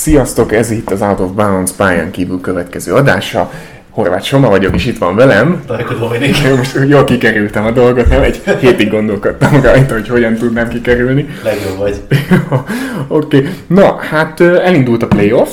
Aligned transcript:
Sziasztok, 0.00 0.52
ez 0.52 0.70
itt 0.70 0.90
az 0.90 1.02
Out 1.02 1.20
of 1.20 1.30
Bounds 1.30 1.72
pályán 1.72 2.10
kívül 2.10 2.40
következő 2.40 2.92
adása. 2.92 3.50
Horváth 3.90 4.24
Soma 4.24 4.48
vagyok, 4.48 4.74
és 4.74 4.86
itt 4.86 4.98
van 4.98 5.16
velem. 5.16 5.62
Tajka 5.66 5.94
Dominik. 5.94 6.56
Most 6.56 6.78
jól 6.88 7.04
kikerültem 7.04 7.64
a 7.64 7.70
dolgot, 7.70 8.08
nem 8.08 8.22
egy 8.22 8.42
hétig 8.60 8.90
gondolkodtam 8.90 9.60
rajta, 9.62 9.94
hogy 9.94 10.08
hogyan 10.08 10.34
tudnám 10.34 10.68
kikerülni. 10.68 11.28
Legjobb 11.44 11.78
vagy. 11.78 12.00
Oké, 13.08 13.36
okay. 13.36 13.50
na 13.66 13.96
hát 13.96 14.40
elindult 14.40 15.02
a 15.02 15.06
playoff, 15.06 15.50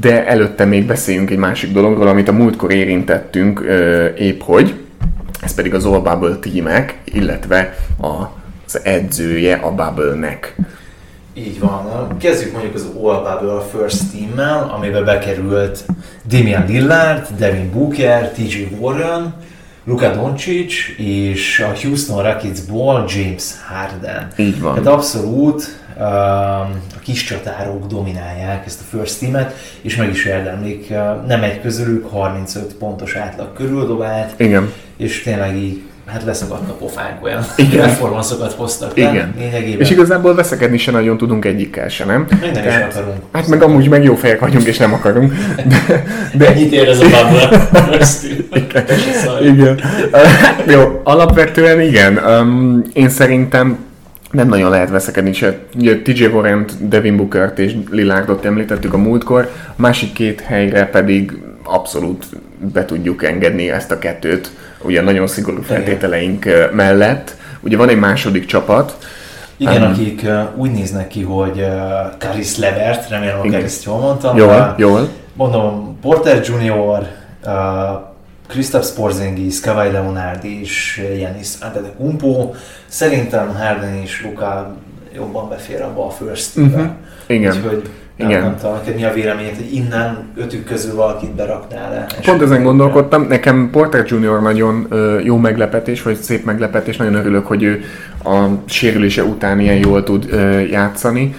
de 0.00 0.26
előtte 0.26 0.64
még 0.64 0.86
beszéljünk 0.86 1.30
egy 1.30 1.38
másik 1.38 1.72
dologról, 1.72 2.08
amit 2.08 2.28
a 2.28 2.32
múltkor 2.32 2.72
érintettünk 2.72 3.64
épp 4.18 4.40
hogy. 4.40 4.74
Ez 5.40 5.54
pedig 5.54 5.74
az 5.74 5.84
All 5.84 6.00
Bubble 6.00 6.36
tímek, 6.36 6.98
illetve 7.04 7.76
az 8.00 8.80
edzője 8.82 9.54
a 9.54 9.70
Bubble-nek. 9.70 10.54
Így 11.38 11.58
van. 11.58 12.16
Kezdjük 12.18 12.52
mondjuk 12.52 12.74
az 12.74 12.88
All 13.02 13.48
a 13.48 13.60
First 13.60 14.02
Team-mel, 14.12 14.70
amiben 14.76 15.04
bekerült 15.04 15.84
Damian 16.28 16.66
Lillard, 16.66 17.26
Devin 17.38 17.70
Booker, 17.72 18.30
TJ 18.30 18.62
Warren, 18.78 19.34
Luka 19.84 20.14
Doncic 20.14 20.74
és 20.96 21.60
a 21.60 21.78
Houston 21.82 22.22
Rocketsból 22.22 23.04
James 23.08 23.44
Harden. 23.68 24.28
Így 24.36 24.60
van. 24.60 24.74
Tehát 24.74 24.88
abszolút 24.88 25.80
um, 25.96 26.04
a 26.96 26.98
kis 27.02 27.24
csatárok 27.24 27.86
dominálják 27.86 28.66
ezt 28.66 28.80
a 28.80 28.96
First 28.96 29.20
Team-et, 29.20 29.54
és 29.80 29.96
meg 29.96 30.10
is 30.10 30.24
érdemlik, 30.24 30.86
uh, 30.90 31.26
nem 31.26 31.42
egy 31.42 31.60
közülük 31.60 32.10
35 32.10 32.74
pontos 32.74 33.14
átlag 33.14 33.52
körül 33.52 33.86
dobált, 33.86 34.40
Igen. 34.40 34.72
és 34.96 35.22
tényleg 35.22 35.56
így 35.56 35.82
hát 36.06 36.24
leszakadt 36.24 36.70
a 36.70 36.72
pofánk 36.72 37.22
olyan 37.24 37.44
Igen. 37.56 37.80
performanszokat 37.80 38.52
hoztak. 38.52 38.90
Igen. 38.94 39.14
Nem? 39.14 39.34
Lényegében. 39.38 39.80
És 39.80 39.90
igazából 39.90 40.34
veszekedni 40.34 40.78
se 40.78 40.90
nagyon 40.90 41.16
tudunk 41.16 41.44
egyikkel 41.44 41.88
se, 41.88 42.04
nem? 42.04 42.26
Még 42.40 42.52
nem 42.52 42.64
is 42.66 42.74
akarunk. 42.74 43.16
Hát 43.32 43.46
meg 43.46 43.62
amúgy 43.62 43.88
meg 43.88 44.04
jó 44.04 44.14
fejek 44.14 44.40
vagyunk, 44.40 44.64
és 44.66 44.78
nem 44.78 44.92
akarunk. 44.92 45.32
De, 45.56 46.04
de 46.34 46.46
Ennyit 46.46 46.72
ér 46.72 46.88
ez 46.88 47.00
a 47.00 47.04
bubble. 47.04 47.66
igen. 48.52 48.84
igen. 49.54 49.80
Jó, 50.74 51.00
alapvetően 51.04 51.80
igen. 51.80 52.16
Um, 52.16 52.82
én 52.92 53.08
szerintem 53.08 53.78
nem 54.30 54.48
nagyon 54.48 54.70
lehet 54.70 54.90
veszekedni 54.90 55.32
se. 55.32 55.58
Ugye 55.78 56.02
TJ 56.02 56.24
warren 56.24 56.64
Devin 56.80 57.16
Bookert 57.16 57.58
és 57.58 57.74
Lillardot 57.90 58.44
említettük 58.44 58.94
a 58.94 58.98
múltkor, 58.98 59.50
a 59.68 59.80
másik 59.80 60.12
két 60.12 60.40
helyre 60.40 60.86
pedig 60.86 61.32
abszolút 61.62 62.26
be 62.72 62.84
tudjuk 62.84 63.24
engedni 63.24 63.70
ezt 63.70 63.90
a 63.90 63.98
kettőt, 63.98 64.50
ugye 64.82 65.02
nagyon 65.02 65.26
szigorú 65.26 65.62
feltételeink 65.62 66.44
uh, 66.46 66.72
mellett. 66.72 67.36
Ugye 67.60 67.76
van 67.76 67.88
egy 67.88 67.98
második 67.98 68.46
csapat, 68.46 68.96
Igen, 69.58 69.82
Um, 69.82 69.92
akik 69.92 70.22
uh, 70.24 70.42
úgy 70.56 70.70
néznek 70.70 71.08
ki, 71.08 71.22
hogy 71.22 71.58
uh, 71.58 72.18
Karis 72.18 72.56
Levert, 72.56 73.08
remélem, 73.08 73.38
hogy 73.38 73.46
Igen. 73.46 73.62
ezt 73.62 73.84
jól 73.84 73.98
mondtam. 73.98 74.36
jól, 74.36 74.48
Uh, 74.48 74.78
jól, 74.78 75.08
Mondom, 75.32 75.98
Porter 76.00 76.42
Junior, 76.44 77.06
uh, 77.44 77.52
Kristaps 78.48 78.92
Porzingis, 78.92 79.60
Kawhi 79.60 79.90
Leonard 79.90 80.44
és 80.44 81.02
Janis 81.18 81.48
Antetokounmpo. 81.60 82.50
Szerintem 82.86 83.54
Harden 83.54 83.94
és 83.94 84.22
Luka 84.24 84.76
jobban 85.14 85.48
befér 85.48 85.82
abba 85.82 86.06
a 86.06 86.10
first. 86.10 86.56
Mhm. 86.56 86.84
igen. 87.26 87.56
Úgyhogy 87.56 87.82
nem, 88.16 88.28
Igen. 88.28 88.42
nem 88.42 88.56
tudom, 88.56 88.74
neked 88.74 88.94
mi 88.94 89.04
a 89.04 89.12
véleményed, 89.12 89.56
hogy 89.56 89.74
innen 89.74 90.18
ötük 90.36 90.64
közül 90.64 90.94
valakit 90.94 91.30
beraknál 91.30 91.90
le? 91.90 92.06
Pont 92.24 92.42
ezen 92.42 92.62
gondolkodtam, 92.62 93.26
nekem 93.26 93.68
Porter 93.72 94.04
Junior 94.06 94.42
nagyon 94.42 94.86
ö, 94.88 95.20
jó 95.20 95.36
meglepetés, 95.36 96.02
vagy 96.02 96.16
szép 96.16 96.44
meglepetés, 96.44 96.96
nagyon 96.96 97.14
örülök, 97.14 97.46
hogy 97.46 97.62
ő 97.62 97.84
a 98.24 98.46
sérülése 98.64 99.24
után 99.24 99.60
ilyen 99.60 99.76
jól 99.76 100.02
tud 100.02 100.26
ö, 100.30 100.60
játszani, 100.60 101.34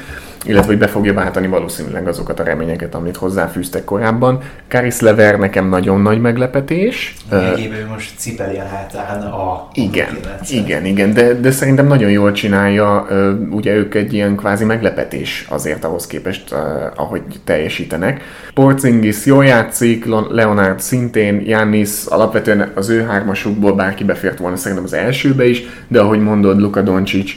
illetve 0.48 0.68
hogy 0.68 0.78
be 0.78 0.88
fogja 0.88 1.14
váltani 1.14 1.48
valószínűleg 1.48 2.08
azokat 2.08 2.40
a 2.40 2.44
reményeket, 2.44 2.96
amit 2.96 3.18
hozzáfűztek 3.18 3.84
korábban. 3.84 4.40
Karis 4.68 5.00
Lever 5.00 5.40
nekem 5.40 5.70
nagyon 5.70 6.02
nagy 6.02 6.22
meglepetés. 6.22 7.16
Lényegében 7.32 7.78
ő 7.78 7.88
most 7.92 8.12
cipeli 8.18 8.58
a 8.58 8.66
hátán 8.66 9.22
a 9.22 9.68
igen, 9.74 10.18
igen, 10.50 10.86
igen, 10.86 11.14
de, 11.14 11.34
de 11.34 11.52
szerintem 11.52 11.88
nagyon 11.88 12.10
jól 12.10 12.32
csinálja, 12.32 13.06
ö, 13.10 13.34
ugye 13.50 13.74
ők 13.74 13.96
egy 13.96 14.14
ilyen 14.14 14.36
kvázi 14.36 14.66
meglepetés 14.66 15.46
azért 15.50 15.84
ahhoz 15.84 16.08
képest, 16.08 16.52
ö, 16.52 16.56
ahogy 16.96 17.22
teljesítenek. 17.44 18.22
Porzingis 18.54 19.26
jól 19.26 19.46
játszik, 19.46 20.06
Leonard 20.30 20.80
szintén, 20.80 21.38
Giannis 21.38 22.06
alapvetően 22.06 22.72
az 22.76 22.90
ő 22.90 23.02
hármasukból 23.04 23.74
bárki 23.74 24.04
befért 24.04 24.38
volna 24.38 24.56
szerintem 24.56 24.86
az 24.86 24.94
elsőbe 24.94 25.48
is, 25.48 25.64
de 25.88 26.00
ahogy 26.00 26.20
mondod, 26.20 26.60
Luka 26.60 26.82
Doncic, 26.82 27.32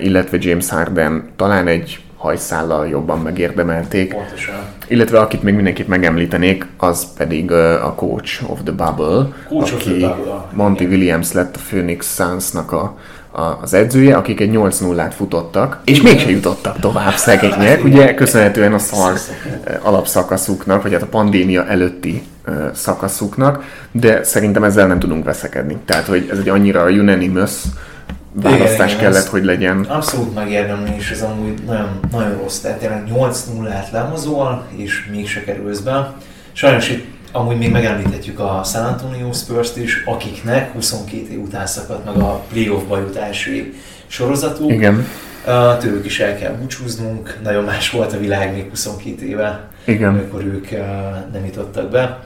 illetve 0.00 0.36
James 0.40 0.68
Harden 0.68 1.24
talán 1.36 1.66
egy 1.66 2.00
hajszállal 2.22 2.88
jobban 2.88 3.18
megérdemelték. 3.18 4.14
Pontosan. 4.14 4.54
Illetve 4.88 5.20
akit 5.20 5.42
még 5.42 5.54
mindenképp 5.54 5.88
megemlítenék, 5.88 6.66
az 6.76 7.06
pedig 7.16 7.52
a 7.52 7.94
Coach 7.96 8.50
of 8.50 8.58
the 8.64 8.72
Bubble, 8.72 9.26
Coach 9.48 9.74
of 9.74 9.80
aki 9.80 9.96
the 9.96 10.08
Bubble. 10.08 10.48
Monty 10.52 10.82
Williams 10.82 11.32
lett 11.32 11.56
a 11.56 11.58
Phoenix 11.68 12.14
Suns-nak 12.14 12.72
a, 12.72 12.98
a, 13.30 13.58
az 13.62 13.74
edzője, 13.74 14.16
akik 14.16 14.40
egy 14.40 14.50
8-0-át 14.52 15.14
futottak, 15.14 15.80
és 15.84 16.02
mégse 16.02 16.30
jutottak 16.30 16.78
tovább 16.78 17.14
szegények, 17.14 17.84
ugye 17.84 18.14
köszönhetően 18.14 18.72
a 18.72 18.78
szar 18.78 19.18
alapszakaszuknak, 19.82 20.82
vagy 20.82 20.92
hát 20.92 21.02
a 21.02 21.06
pandémia 21.06 21.66
előtti 21.66 22.22
szakaszuknak, 22.72 23.64
de 23.92 24.22
szerintem 24.22 24.64
ezzel 24.64 24.86
nem 24.86 24.98
tudunk 24.98 25.24
veszekedni. 25.24 25.76
Tehát, 25.84 26.06
hogy 26.06 26.28
ez 26.32 26.38
egy 26.38 26.48
annyira 26.48 26.84
unanimous 26.84 27.52
választás 28.32 28.92
Igen, 28.92 29.02
kellett, 29.02 29.26
hogy 29.26 29.44
legyen. 29.44 29.80
Abszolút 29.80 30.34
megérdemli, 30.34 30.90
és 30.96 31.10
ez 31.10 31.22
amúgy 31.22 31.62
nagyon, 31.66 32.00
nagyon 32.12 32.38
rossz. 32.42 32.58
Tehát 32.58 32.78
tényleg 32.78 33.04
8 33.04 33.44
0 33.56 33.70
át 33.70 33.90
lemozol, 33.90 34.66
és 34.76 35.08
mégse 35.10 35.44
kerülsz 35.44 35.80
be. 35.80 36.14
Sajnos 36.52 36.90
itt 36.90 37.04
amúgy 37.32 37.58
még 37.58 37.70
megemlíthetjük 37.70 38.40
a 38.40 38.62
San 38.64 38.84
Antonio 38.84 39.32
Spurs-t 39.32 39.76
is, 39.76 40.02
akiknek 40.04 40.72
22 40.72 41.32
év 41.32 41.40
után 41.40 41.66
szakadt 41.66 42.04
meg 42.04 42.22
a 42.22 42.44
playoffba 42.52 42.98
jutási 42.98 43.74
sorozatuk. 44.06 44.70
Igen, 44.70 45.06
tőlük 45.80 46.04
is 46.04 46.20
el 46.20 46.38
kell 46.38 46.52
búcsúznunk, 46.52 47.38
nagyon 47.42 47.64
más 47.64 47.90
volt 47.90 48.12
a 48.12 48.18
világ 48.18 48.52
még 48.52 48.68
22 48.68 49.26
éve, 49.26 49.68
igen. 49.84 50.08
amikor 50.08 50.44
ők 50.44 50.70
nem 51.32 51.44
jutottak 51.44 51.90
be. 51.90 52.24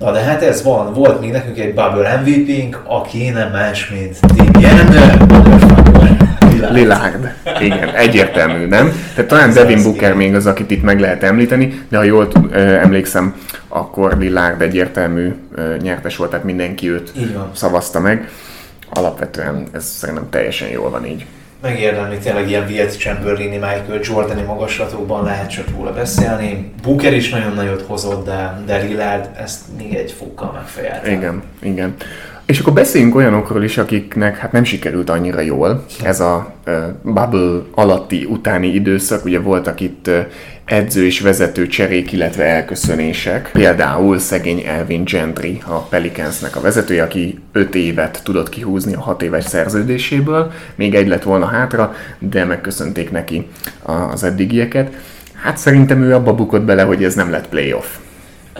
Na 0.00 0.12
de 0.12 0.20
hát 0.20 0.42
ez 0.42 0.62
van, 0.62 0.92
volt 0.92 1.20
még 1.20 1.30
nekünk 1.30 1.58
egy 1.58 1.74
Bubble 1.74 2.20
MVP-nk, 2.20 2.82
aki 2.84 3.30
nem 3.30 3.50
más, 3.50 3.88
mint 3.88 4.20
Damian 4.20 4.76
Lillard. 4.88 6.72
Lillard. 6.72 7.32
Igen, 7.60 7.88
egyértelmű, 7.94 8.66
nem? 8.66 8.92
Tehát 9.14 9.30
talán 9.30 9.52
Devin 9.52 9.82
Booker 9.82 10.14
még 10.14 10.34
az, 10.34 10.46
akit 10.46 10.70
itt 10.70 10.82
meg 10.82 11.00
lehet 11.00 11.22
említeni, 11.22 11.80
de 11.88 11.96
ha 11.96 12.02
jól 12.02 12.28
emlékszem, 12.52 13.34
akkor 13.68 14.16
Lillard 14.18 14.60
egyértelmű 14.62 15.34
nyertes 15.82 16.16
volt, 16.16 16.30
tehát 16.30 16.44
mindenki 16.44 16.90
őt 16.90 17.12
szavazta 17.54 18.00
meg. 18.00 18.28
Alapvetően 18.90 19.66
ez 19.72 19.84
szerintem 19.84 20.26
teljesen 20.30 20.68
jól 20.68 20.90
van 20.90 21.06
így. 21.06 21.26
Megérdemli 21.62 22.18
tényleg 22.18 22.48
ilyen 22.48 22.66
Wilt 22.66 22.98
Chamberlain, 22.98 23.50
Michael 23.50 24.00
Jordani 24.02 24.42
magaslatokban 24.42 25.24
lehet 25.24 25.50
csak 25.50 25.68
róla 25.68 25.92
beszélni. 25.92 26.72
Booker 26.82 27.12
is 27.12 27.28
nagyon 27.30 27.52
nagyot 27.54 27.82
hozott, 27.82 28.24
de, 28.24 28.62
de 28.66 28.76
Lillard 28.76 29.28
ezt 29.36 29.60
még 29.76 29.94
egy 29.94 30.12
fokkal 30.12 30.52
megfejelte. 30.52 31.10
Igen, 31.10 31.42
igen. 31.62 31.94
És 32.50 32.58
akkor 32.58 32.72
beszéljünk 32.72 33.14
olyanokról 33.14 33.64
is, 33.64 33.78
akiknek 33.78 34.36
hát 34.36 34.52
nem 34.52 34.64
sikerült 34.64 35.10
annyira 35.10 35.40
jól. 35.40 35.84
Ez 36.02 36.20
a 36.20 36.54
bubble 37.02 37.62
alatti 37.74 38.24
utáni 38.24 38.66
időszak, 38.66 39.24
ugye 39.24 39.40
voltak 39.40 39.80
itt 39.80 40.10
edző 40.64 41.04
és 41.04 41.20
vezető 41.20 41.66
cserék, 41.66 42.12
illetve 42.12 42.44
elköszönések. 42.44 43.50
Például 43.52 44.18
szegény 44.18 44.62
Elvin 44.66 45.04
Gentry, 45.04 45.62
a 45.66 45.78
Pelicansnek 45.78 46.56
a 46.56 46.60
vezetője, 46.60 47.02
aki 47.02 47.38
5 47.52 47.74
évet 47.74 48.20
tudott 48.24 48.48
kihúzni 48.48 48.94
a 48.94 49.00
6 49.00 49.22
éves 49.22 49.44
szerződéséből. 49.44 50.52
Még 50.74 50.94
egy 50.94 51.08
lett 51.08 51.22
volna 51.22 51.46
hátra, 51.46 51.94
de 52.18 52.44
megköszönték 52.44 53.10
neki 53.10 53.46
az 54.12 54.22
eddigieket. 54.22 54.94
Hát 55.42 55.56
szerintem 55.56 56.02
ő 56.02 56.14
abba 56.14 56.34
bukott 56.34 56.62
bele, 56.62 56.82
hogy 56.82 57.04
ez 57.04 57.14
nem 57.14 57.30
lett 57.30 57.48
playoff. 57.48 57.86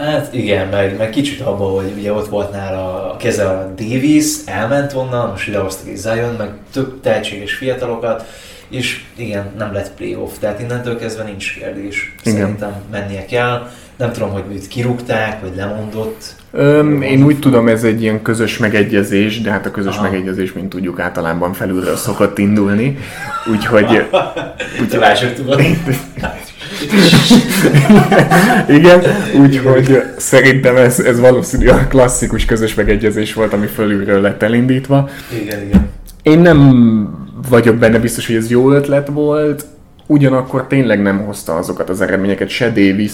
Hát 0.01 0.33
igen, 0.33 0.67
meg, 0.67 0.97
meg 0.97 1.09
kicsit 1.09 1.41
abban, 1.41 1.71
hogy 1.71 1.93
ugye 1.97 2.13
ott 2.13 2.27
volt 2.27 2.51
nála 2.51 3.11
a 3.11 3.17
keze 3.17 3.49
a 3.49 3.73
Davis, 3.75 4.25
elment 4.45 4.93
onnan, 4.93 5.29
most 5.29 5.47
idehoztak 5.47 5.87
egy 5.87 5.97
Zion, 5.97 6.35
meg 6.37 6.49
több 6.73 7.01
tehetséges 7.01 7.53
fiatalokat, 7.53 8.25
és 8.69 9.03
igen, 9.15 9.51
nem 9.57 9.73
lett 9.73 9.91
playoff, 9.95 10.31
tehát 10.39 10.59
innentől 10.59 10.97
kezdve 10.97 11.23
nincs 11.23 11.53
kérdés. 11.53 12.15
Igen. 12.23 12.37
Szerintem 12.39 12.73
mennie 12.91 13.25
kell. 13.25 13.69
Nem 13.97 14.11
tudom, 14.11 14.29
hogy 14.29 14.43
őt 14.51 14.67
kirúgták, 14.67 15.41
vagy 15.41 15.55
lemondott. 15.55 16.35
Öm, 16.51 17.01
én 17.01 17.23
úgy 17.23 17.39
tudom, 17.39 17.67
ez 17.67 17.83
egy 17.83 18.01
ilyen 18.01 18.21
közös 18.21 18.57
megegyezés, 18.57 19.41
de 19.41 19.51
hát 19.51 19.65
a 19.65 19.71
közös 19.71 19.95
Aha. 19.95 20.03
megegyezés, 20.03 20.53
mint 20.53 20.69
tudjuk, 20.69 20.99
általában 20.99 21.53
felülről 21.53 21.95
szokott 21.95 22.37
indulni. 22.37 22.97
Úgyhogy, 23.51 24.07
Utalások 24.83 25.33
tudod. 25.33 25.61
igen, 28.77 29.01
úgyhogy 29.41 30.03
szerintem 30.17 30.75
ez, 30.75 30.99
ez 30.99 31.19
valószínűleg 31.19 31.75
a 31.75 31.87
klasszikus 31.87 32.45
közös 32.45 32.73
megegyezés 32.73 33.33
volt, 33.33 33.53
ami 33.53 33.67
fölülről 33.67 34.21
lett 34.21 34.43
elindítva. 34.43 35.09
Igen, 35.41 35.61
igen. 35.61 35.89
Én 36.23 36.39
nem 36.39 37.09
vagyok 37.49 37.75
benne 37.75 37.99
biztos, 37.99 38.27
hogy 38.27 38.35
ez 38.35 38.49
jó 38.49 38.71
ötlet 38.71 39.07
volt. 39.07 39.65
ugyanakkor 40.07 40.67
tényleg 40.67 41.01
nem 41.01 41.25
hozta 41.25 41.55
azokat 41.55 41.89
az 41.89 42.01
eredményeket 42.01 42.49
se 42.49 42.71
davis 42.71 43.11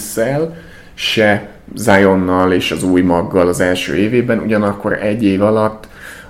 se 0.94 1.48
Zionnal 1.74 2.52
és 2.52 2.70
az 2.70 2.82
új 2.82 3.00
maggal 3.00 3.48
az 3.48 3.60
első 3.60 3.94
évében, 3.94 4.38
ugyanakkor 4.38 4.92
egy 4.92 5.24
év 5.24 5.42
alatt 5.42 5.88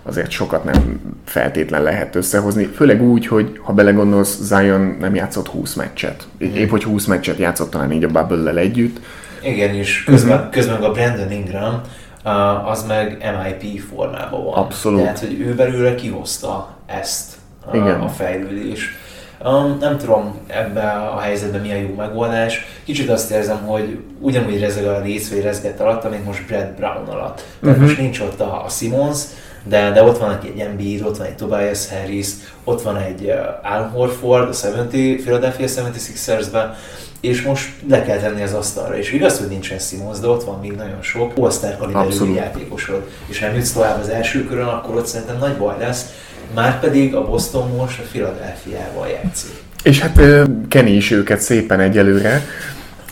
azért 0.09 0.31
sokat 0.31 0.65
nem 0.65 1.01
feltétlen 1.25 1.83
lehet 1.83 2.15
összehozni, 2.15 2.65
főleg 2.65 3.03
úgy, 3.03 3.27
hogy 3.27 3.59
ha 3.63 3.73
belegondolsz, 3.73 4.39
Zion 4.43 4.97
nem 5.01 5.15
játszott 5.15 5.49
20 5.49 5.75
meccset. 5.75 6.27
Épp, 6.39 6.71
hogy 6.71 6.85
20 6.85 7.07
meccset 7.07 7.39
játszott 7.39 7.71
talán 7.71 7.93
így 7.93 8.05
a 8.05 8.09
bubble 8.09 8.61
együtt. 8.61 9.01
Igen, 9.43 9.75
és 9.75 10.05
közben, 10.05 10.39
mm-hmm. 10.39 10.51
közben 10.51 10.83
a 10.83 10.91
Brandon 10.91 11.33
Ingram 11.33 11.81
az 12.65 12.87
meg 12.87 13.37
MIP 13.43 13.81
formában 13.81 14.45
van. 14.45 14.55
Abszolút. 14.55 15.03
Tehát, 15.03 15.19
hogy 15.19 15.41
ő 15.41 15.55
belőle 15.55 15.95
kihozta 15.95 16.77
ezt 16.87 17.35
a, 17.71 17.77
Igen. 17.77 18.01
a 18.01 18.09
fejlődést. 18.09 18.89
Um, 19.45 19.77
nem 19.81 19.99
tudom 19.99 20.39
ebben 20.47 21.01
a 21.01 21.19
helyzetben 21.19 21.61
mi 21.61 21.73
a 21.73 21.77
jó 21.77 21.95
megoldás. 21.97 22.67
Kicsit 22.85 23.11
azt 23.11 23.31
érzem, 23.31 23.59
hogy 23.59 23.99
ugyanúgy 24.21 24.61
rezeg 24.61 24.87
a 24.87 25.01
rész, 25.01 25.31
vagy 25.31 25.43
rezgett 25.43 25.81
alatt, 25.81 26.11
mint 26.11 26.25
most 26.25 26.47
Brad 26.47 26.69
Brown 26.77 27.09
alatt. 27.09 27.37
Tehát 27.61 27.77
uh-huh. 27.77 27.81
most 27.81 27.99
nincs 27.99 28.21
ott 28.21 28.41
a, 28.41 28.65
a 28.65 28.69
Simons, 28.69 29.23
de, 29.65 29.91
de 29.91 30.03
ott 30.03 30.19
van 30.19 30.39
egy 30.43 30.61
Embiid, 30.61 31.03
ott 31.03 31.17
van 31.17 31.27
egy 31.27 31.35
Tobias 31.35 31.89
Harris, 31.89 32.27
ott 32.65 32.83
van 32.83 32.97
egy 32.97 33.23
uh, 33.23 33.73
Al 33.73 33.89
Horford 33.89 34.49
a 34.49 34.67
70, 34.67 34.89
Philadelphia 35.17 35.67
76ers-ben, 35.67 36.75
és 37.21 37.43
most 37.43 37.69
le 37.89 38.03
kell 38.03 38.19
tenni 38.19 38.43
az 38.43 38.53
asztalra. 38.53 38.99
És 38.99 39.13
igaz, 39.13 39.39
hogy 39.39 39.49
nincsen 39.49 39.79
Simons, 39.79 40.19
de 40.19 40.27
ott 40.27 40.45
van 40.45 40.61
még 40.61 40.73
nagyon 40.73 41.03
sok 41.03 41.33
all-star 41.37 41.77
kaliberű 41.77 42.35
játékosod. 42.35 43.09
És 43.27 43.39
ha 43.39 43.47
nem 43.47 43.55
jutsz 43.55 43.73
tovább 43.73 44.01
az 44.01 44.09
első 44.09 44.45
körön, 44.45 44.67
akkor 44.67 44.97
ott 44.97 45.07
szerintem 45.07 45.39
nagy 45.39 45.57
baj 45.57 45.75
lesz. 45.79 46.07
Márpedig 46.55 47.15
a 47.15 47.25
Boston 47.25 47.71
most 47.77 47.99
a 47.99 48.03
Philadelphia-val 48.11 49.09
játszik. 49.09 49.51
És 49.83 50.01
hát 50.01 50.21
keni 50.69 50.91
is 50.91 51.11
őket 51.11 51.41
szépen 51.41 51.81
egyelőre, 51.81 52.43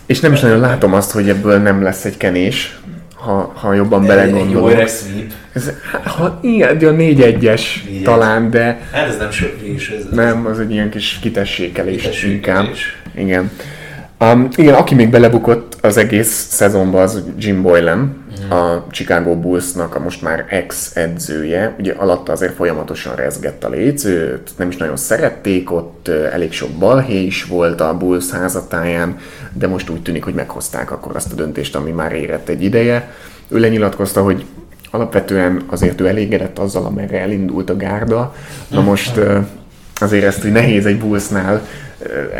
és 0.06 0.20
nem 0.20 0.32
is 0.32 0.40
nagyon 0.40 0.60
látom 0.60 0.92
azt, 0.92 1.10
hogy 1.10 1.28
ebből 1.28 1.58
nem 1.58 1.82
lesz 1.82 2.04
egy 2.04 2.16
kenés, 2.16 2.78
ha, 3.26 3.52
ha 3.55 3.73
jobban 3.73 4.00
de 4.00 4.06
belegondolok. 4.06 4.70
Egy 4.70 4.88
sweep. 4.88 5.31
Ez, 5.52 5.70
ha, 6.05 6.38
igen, 6.43 6.76
a 6.76 6.93
4-1-es 6.93 7.62
talán, 8.02 8.50
de... 8.50 8.81
Hát 8.93 9.08
ez 9.08 9.17
nem 9.19 9.31
söprés. 9.31 9.88
Ez, 9.88 10.05
nem, 10.11 10.46
az 10.46 10.61
egy 10.61 10.70
ilyen 10.70 10.90
kis 10.90 11.19
kitessékelés, 11.23 12.02
kitessékelés. 12.02 12.34
inkább. 12.34 12.67
Igen. 13.14 13.50
Um, 14.20 14.49
igen, 14.56 14.75
aki 14.75 14.94
még 14.94 15.11
belebukott 15.11 15.76
az 15.81 15.96
egész 15.96 16.46
szezonban, 16.50 17.02
az 17.02 17.23
Jim 17.38 17.62
Boylan. 17.62 18.25
A 18.50 18.87
Chicago 18.90 19.37
Bullsnak 19.37 19.94
a 19.94 20.00
most 20.00 20.22
már 20.22 20.44
ex-edzője. 20.48 21.75
Ugye 21.78 21.93
alatta 21.93 22.32
azért 22.32 22.54
folyamatosan 22.54 23.14
rezgett 23.14 23.64
a 23.64 23.69
léc, 23.69 24.04
őt 24.04 24.50
nem 24.56 24.69
is 24.69 24.76
nagyon 24.76 24.96
szerették, 24.96 25.72
ott 25.72 26.08
elég 26.08 26.52
sok 26.52 26.70
balhé 26.70 27.22
is 27.22 27.44
volt 27.44 27.81
a 27.81 27.96
Bulls 27.96 28.31
házatáján, 28.31 29.19
de 29.52 29.66
most 29.66 29.88
úgy 29.88 30.02
tűnik, 30.02 30.25
hogy 30.25 30.34
meghozták 30.34 30.90
akkor 30.90 31.16
azt 31.16 31.32
a 31.32 31.34
döntést, 31.34 31.76
ami 31.76 31.90
már 31.90 32.12
érett 32.12 32.48
egy 32.48 32.62
ideje. 32.62 33.10
Ő 33.48 33.58
lenyilatkozta, 33.58 34.22
hogy 34.22 34.44
alapvetően 34.90 35.62
azért 35.66 36.00
ő 36.00 36.06
elégedett 36.06 36.58
azzal, 36.58 36.84
amerre 36.84 37.20
elindult 37.20 37.70
a 37.70 37.76
gárda. 37.76 38.34
Na 38.69 38.81
most 38.81 39.20
azért 40.00 40.25
ezt, 40.25 40.42
hogy 40.42 40.52
nehéz 40.52 40.87
egy 40.87 40.99
Bullsnál 40.99 41.66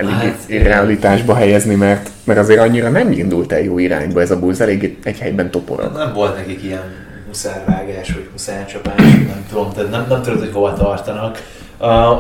hát, 0.07 0.47
realitásba 0.49 1.35
helyezni, 1.35 1.75
mert, 1.75 2.11
mert 2.25 2.39
azért 2.39 2.61
annyira 2.61 2.89
nem 2.89 3.13
indult 3.13 3.53
el 3.53 3.61
jó 3.61 3.79
irányba 3.79 4.21
ez 4.21 4.31
a 4.31 4.39
Bulls, 4.39 4.61
elég 4.61 4.99
egy 5.03 5.19
helyben 5.19 5.51
toporog. 5.51 5.93
Nem 5.93 6.13
volt 6.13 6.37
nekik 6.37 6.63
ilyen 6.63 7.05
muszárvágás, 7.27 8.13
vagy 8.13 8.29
muszárcsapás, 8.33 9.01
nem 9.03 9.47
tudom, 9.49 9.73
tehát 9.73 9.91
nem, 9.91 10.07
nem 10.09 10.23
tudod, 10.23 10.39
hogy 10.39 10.53
hova 10.53 10.73
tartanak. 10.73 11.43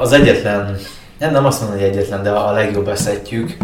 Az 0.01 0.13
egyetlen, 0.13 0.77
nem, 1.19 1.33
nem 1.33 1.45
azt 1.45 1.61
mondom, 1.61 1.79
hogy 1.79 1.89
egyetlen, 1.89 2.23
de 2.23 2.31
a 2.31 2.53
legjobb 2.53 2.89
eszetjük, 2.89 3.57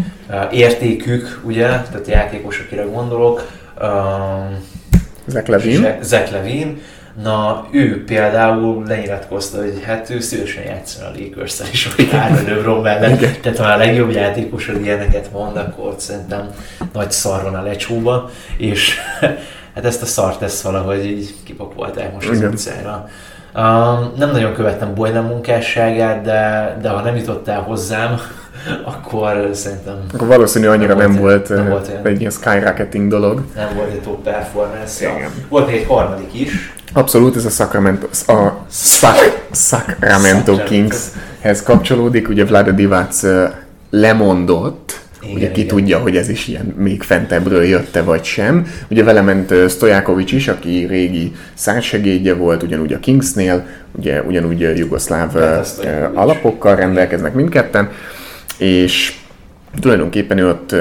értékük, 0.51 1.41
ugye, 1.43 1.65
tehát 1.65 2.07
játékos, 2.07 2.59
akire 2.59 2.83
gondolok, 2.83 3.51
Zach 6.01 6.31
Levine, 6.31 6.77
Na, 7.21 7.67
ő 7.71 8.03
például 8.03 8.83
lenyilatkozta, 8.87 9.57
hogy 9.57 9.81
hát 9.85 10.09
ő 10.09 10.19
szívesen 10.19 10.63
játszana 10.63 11.07
a 11.07 11.11
lakers 11.19 11.71
is, 11.71 11.93
hogy 11.95 12.09
Aaron 12.11 12.81
mellett. 12.81 13.41
Tehát 13.41 13.57
ha 13.57 13.65
a 13.65 13.77
legjobb 13.77 14.11
játékosod 14.11 14.81
ilyeneket 14.81 15.31
mond, 15.31 15.57
akkor 15.57 15.87
ott 15.87 15.99
szerintem 15.99 16.49
nagy 16.93 17.11
szarron 17.11 17.55
a 17.55 17.61
lecsóba, 17.61 18.29
és 18.57 18.97
hát 19.75 19.85
ezt 19.85 20.01
a 20.01 20.05
szart 20.05 20.41
ezt 20.41 20.61
valahogy 20.61 21.05
így 21.05 21.33
kipakolták 21.43 22.13
most 22.13 22.29
az 22.29 22.39
utcára. 22.39 23.09
Um, 23.55 24.13
nem 24.17 24.31
nagyon 24.31 24.53
követtem 24.53 24.93
Boylan 24.95 25.25
munkásságát, 25.25 26.21
de, 26.21 26.77
de 26.81 26.89
ha 26.89 27.01
nem 27.01 27.15
jutottál 27.15 27.61
hozzám, 27.61 28.19
akkor 28.93 29.49
szerintem... 29.51 30.05
Akkor 30.13 30.27
valószínű 30.27 30.67
annyira 30.67 30.93
nem, 30.93 31.11
nem 31.11 31.21
volt, 31.21 31.49
nem 31.49 31.69
volt 31.69 31.91
egy 32.03 32.19
ilyen 32.19 32.31
skyrocketing 32.31 33.09
dolog. 33.09 33.43
Nem 33.55 33.75
volt 33.75 33.91
egy 33.91 34.01
top 34.01 34.23
performance 34.23 35.05
-ja. 35.05 35.29
Volt 35.49 35.67
még 35.67 35.75
egy 35.75 35.85
harmadik 35.87 36.33
is, 36.33 36.73
Abszolút, 36.95 37.35
ez 37.35 37.45
a 37.45 37.49
Sacramento, 37.49 38.07
a 38.27 38.65
Sacramento 39.51 40.63
Kingshez 40.63 41.63
kapcsolódik. 41.63 42.29
Ugye 42.29 42.45
Vlad 42.45 42.69
Divac 42.69 43.23
lemondott, 43.89 45.01
igen, 45.21 45.35
ugye 45.35 45.51
ki 45.51 45.61
igen. 45.61 45.75
tudja, 45.75 45.99
hogy 45.99 46.15
ez 46.15 46.29
is 46.29 46.47
ilyen 46.47 46.65
még 46.77 47.01
fentebbről 47.01 47.63
jötte 47.63 48.01
vagy 48.01 48.23
sem. 48.23 48.67
Ugye 48.87 49.03
vele 49.03 49.21
ment 49.21 49.53
Stojakovic 49.69 50.31
is, 50.31 50.47
aki 50.47 50.85
régi 50.85 51.31
szársegédje 51.53 52.33
volt, 52.33 52.63
ugyanúgy 52.63 52.93
a 52.93 52.99
Kingsnél, 52.99 53.67
ugye 53.91 54.21
ugyanúgy 54.21 54.77
jugoszláv 54.77 55.33
hát, 55.33 55.87
alapokkal 56.13 56.75
rendelkeznek 56.75 57.33
mindketten, 57.33 57.89
és 58.57 59.13
tulajdonképpen 59.79 60.37
ő 60.37 60.49
ott 60.49 60.75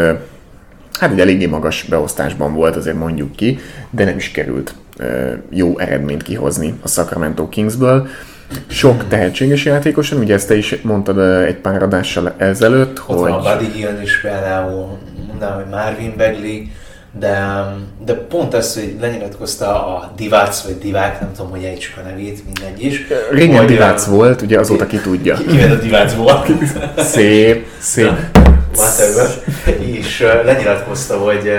hát 0.99 1.13
egy 1.13 1.21
eléggé 1.21 1.47
magas 1.47 1.83
beosztásban 1.89 2.55
volt, 2.55 2.77
azért 2.77 2.99
mondjuk 2.99 3.37
ki, 3.37 3.59
de 3.91 4.05
nem 4.05 4.17
is 4.17 4.31
került 4.31 4.75
jó 5.51 5.79
eredményt 5.79 6.23
kihozni 6.23 6.75
a 6.83 6.89
Sacramento 6.89 7.49
Kingsből. 7.49 8.07
Sok 8.67 9.09
tehetséges 9.09 9.65
játékosan, 9.65 10.19
ugye 10.19 10.35
ezt 10.35 10.49
te 10.49 10.57
is 10.57 10.81
mondtad 10.83 11.19
egy 11.45 11.57
pár 11.57 11.83
adással 11.83 12.35
ezelőtt, 12.37 13.01
Ott 13.07 13.19
hogy... 13.19 13.31
Van 13.31 13.47
a 13.47 13.57
Buddy 13.57 13.73
Hill 13.73 14.01
is 14.03 14.21
például, 14.21 14.99
mondanám, 15.27 15.55
hogy 15.55 15.67
Marvin 15.71 16.15
Bagley, 16.17 16.63
de, 17.19 17.65
de 18.05 18.15
pont 18.15 18.55
ez, 18.55 18.75
hogy 18.75 18.97
lenyilatkozta 19.01 19.87
a 19.87 20.13
Divác, 20.17 20.61
vagy 20.61 20.79
Divák, 20.79 21.21
nem 21.21 21.33
tudom, 21.37 21.51
hogy 21.51 21.65
ejtsük 21.65 21.97
a 21.97 22.09
nevét, 22.09 22.45
mindegy 22.45 22.85
is. 22.85 23.07
Régen 23.31 23.67
Divác 23.67 24.05
volt, 24.05 24.43
ugye 24.43 24.59
azóta 24.59 24.87
ki 24.87 24.97
tudja. 24.97 25.35
Ki, 25.35 25.47
ki 25.47 25.63
a 25.63 25.75
Divác 25.75 26.15
volt? 26.15 26.51
szép, 26.97 27.67
szép. 27.79 28.13
Whatever. 28.77 29.31
És 29.81 30.25
lenyilatkozta, 30.45 31.17
hogy 31.17 31.53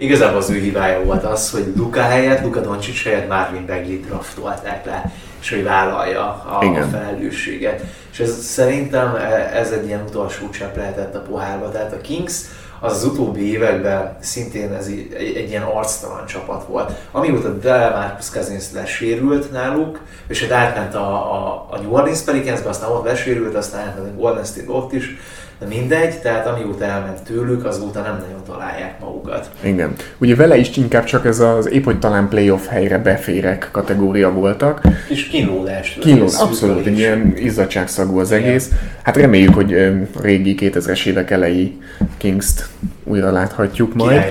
Igazából 0.00 0.38
az 0.38 0.50
ő 0.50 0.58
hibája 0.58 1.04
volt 1.04 1.24
az, 1.24 1.50
hogy 1.50 1.72
Luka 1.76 2.00
helyett, 2.00 2.42
Luka 2.42 2.60
Doncic 2.60 3.02
helyett 3.02 3.28
Marvin 3.28 3.66
Bagley 3.66 4.00
draftolták 4.00 4.84
le, 4.84 5.12
és 5.40 5.50
hogy 5.50 5.64
vállalja 5.64 6.22
a, 6.22 6.64
a 6.64 6.84
felelősséget. 6.90 7.82
És 8.12 8.20
ez, 8.20 8.44
szerintem 8.44 9.14
e, 9.14 9.50
ez 9.54 9.70
egy 9.70 9.86
ilyen 9.86 10.04
utolsó 10.08 10.50
csepp 10.50 10.76
lehetett 10.76 11.14
a 11.14 11.20
pohárba. 11.20 11.70
Tehát 11.70 11.92
a 11.92 12.00
Kings 12.00 12.40
az 12.80 12.92
az 12.92 13.04
utóbbi 13.04 13.50
években 13.50 14.16
szintén 14.20 14.72
ez 14.72 14.86
egy, 14.86 15.14
egy, 15.18 15.36
egy 15.36 15.48
ilyen 15.48 15.62
arctalan 15.62 16.26
csapat 16.26 16.66
volt. 16.66 16.92
Amióta 17.10 17.54
Marcus 17.62 18.30
Cousins 18.30 18.64
lesérült 18.72 19.52
náluk, 19.52 20.00
és 20.28 20.42
hát 20.42 20.50
átment 20.50 20.94
a, 20.94 21.34
a, 21.34 21.66
a 21.70 21.78
New 21.80 21.92
Orleans 21.92 22.20
Pelicansbe, 22.20 22.68
aztán 22.68 22.90
ott 22.90 23.04
lesérült, 23.04 23.54
aztán 23.54 23.86
átment 23.86 24.08
a 24.08 24.20
Golden 24.20 24.44
State 24.44 24.72
ott 24.72 24.92
is, 24.92 25.16
de 25.58 25.66
mindegy, 25.66 26.20
tehát 26.20 26.46
amióta 26.46 26.84
elment 26.84 27.22
tőlük, 27.22 27.64
azóta 27.64 28.00
nem 28.00 28.16
nagyon 28.16 28.42
találják 28.46 29.00
magukat. 29.00 29.50
Igen. 29.60 29.94
Ugye 30.18 30.34
vele 30.34 30.56
is 30.56 30.76
inkább 30.76 31.04
csak 31.04 31.26
ez 31.26 31.40
az 31.40 31.70
épp, 31.70 31.84
hogy 31.84 31.98
talán 31.98 32.28
playoff 32.28 32.66
helyre 32.66 32.98
beférek 32.98 33.68
kategória 33.72 34.32
voltak. 34.32 34.80
És 35.08 35.28
kínlódás. 35.28 35.98
Kínlódás, 36.00 36.40
abszolút, 36.40 36.86
egy 36.86 36.98
ilyen 36.98 37.32
izzadságszagú 37.36 38.18
az 38.18 38.32
egész. 38.32 38.66
Igen. 38.66 38.78
Hát 39.02 39.16
reméljük, 39.16 39.54
hogy 39.54 39.74
a 40.14 40.20
régi 40.20 40.54
2000-es 40.60 41.06
évek 41.06 41.30
elejé 41.30 41.76
Kings-t 42.16 42.68
újra 43.04 43.30
láthatjuk 43.30 43.94
majd. 43.94 44.22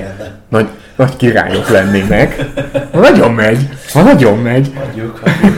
Nagy, 0.49 0.67
nagy 0.95 1.15
királyok 1.15 1.69
lennének. 1.69 2.45
nagyon 2.93 3.33
megy, 3.33 3.69
ha 3.93 4.01
nagyon 4.01 4.37
megy. 4.37 4.71
Hagyjuk, 4.75 5.17
hagyjuk. 5.17 5.57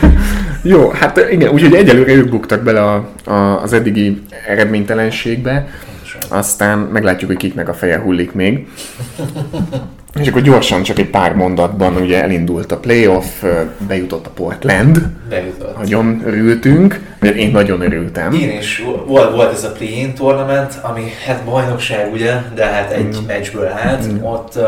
Jó, 0.61 0.89
hát 0.89 1.25
igen, 1.31 1.49
úgyhogy 1.49 1.73
egyelőre 1.73 2.11
ők 2.11 2.29
buktak 2.29 2.63
bele 2.63 2.81
a, 2.83 3.09
a, 3.23 3.61
az 3.61 3.73
eddigi 3.73 4.21
eredménytelenségbe, 4.47 5.67
aztán 6.29 6.77
meglátjuk, 6.77 7.29
hogy 7.29 7.39
kiknek 7.39 7.69
a 7.69 7.73
feje 7.73 7.99
hullik 7.99 8.31
még. 8.31 8.67
És 10.19 10.27
akkor 10.27 10.41
gyorsan, 10.41 10.83
csak 10.83 10.99
egy 10.99 11.09
pár 11.09 11.35
mondatban 11.35 11.95
ugye 11.95 12.23
elindult 12.23 12.71
a 12.71 12.77
playoff, 12.77 13.43
bejutott 13.87 14.25
a 14.25 14.29
Portland. 14.29 15.07
Bejutott. 15.29 15.77
Nagyon 15.77 16.21
örültünk, 16.25 16.99
mert 17.19 17.35
én 17.35 17.51
nagyon 17.51 17.81
örültem. 17.81 18.33
Én 18.33 18.57
is. 18.57 18.83
Volt, 19.07 19.35
volt 19.35 19.53
ez 19.53 19.63
a 19.63 19.71
play-in 19.71 20.13
tournament, 20.13 20.79
ami 20.81 21.01
hát 21.25 21.43
bajnokság 21.43 22.11
ugye, 22.11 22.33
de 22.55 22.65
hát 22.65 22.91
egy 22.91 23.17
mm. 23.21 23.25
meccsből 23.27 23.67
állt. 23.67 24.13
Mm. 24.13 24.23
Ott 24.23 24.59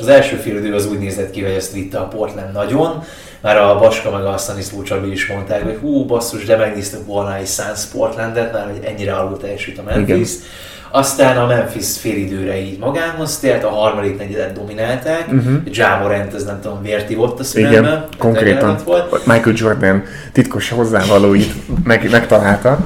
az 0.00 0.08
első 0.08 0.36
fél 0.36 0.56
idő 0.56 0.74
az 0.74 0.86
úgy 0.86 0.98
nézett 0.98 1.30
ki, 1.30 1.42
hogy 1.42 1.54
ezt 1.54 1.72
vitte 1.72 1.98
a 1.98 2.08
Portland 2.08 2.52
nagyon, 2.52 3.02
már 3.44 3.56
a 3.56 3.78
Baska 3.78 4.10
meg 4.10 4.24
a 4.24 4.36
Stanislav 4.36 4.82
Csabi 4.82 5.10
is 5.10 5.26
mondták, 5.26 5.62
hogy 5.62 5.78
hú, 5.80 6.04
basszus, 6.04 6.44
de 6.44 6.56
megnéztük 6.56 7.06
volna 7.06 7.36
egy 7.36 7.46
Suns 7.46 7.84
Portlandet, 7.92 8.52
mert 8.52 8.64
hogy 8.64 8.84
ennyire 8.84 9.14
alul 9.14 9.38
teljesít 9.38 9.78
a 9.78 9.82
Memphis. 9.82 10.06
Igen. 10.06 10.42
Aztán 10.90 11.36
a 11.36 11.46
Memphis 11.46 11.98
fél 11.98 12.16
időre 12.16 12.60
így 12.60 12.78
magához 12.78 13.38
tért, 13.38 13.64
a 13.64 13.68
harmadik 13.68 14.18
negyedet 14.18 14.52
dominálták. 14.52 15.26
Uh-huh. 15.32 15.54
Ja 15.64 15.98
Morant, 16.02 16.34
ez 16.34 16.44
nem 16.44 16.60
tudom, 16.60 16.82
vérti 16.82 17.16
ott 17.16 17.40
a 17.40 17.44
szünetben. 17.44 17.82
Igen, 17.84 18.04
konkrétan. 18.18 18.76
Volt. 18.84 19.26
Michael 19.26 19.54
Jordan 19.56 20.02
titkos 20.32 20.70
hozzávalóit 20.70 21.52
meg, 21.84 22.10
megtalálta. 22.10 22.78